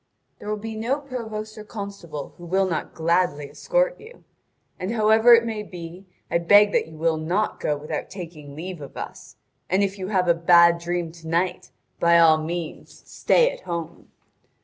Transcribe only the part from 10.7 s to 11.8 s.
dream to night,